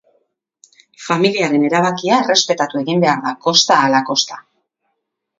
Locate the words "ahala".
3.83-4.01